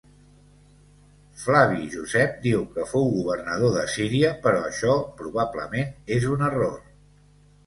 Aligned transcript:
Flavi 1.41 1.83
Josep 1.95 2.39
diu 2.45 2.63
que 2.77 2.85
fou 2.93 3.05
governador 3.19 3.75
de 3.77 3.85
Síria 3.97 4.33
però 4.47 4.65
això 4.71 4.97
probablement 5.21 5.95
és 6.19 6.27
un 6.33 6.45
error. 6.51 6.77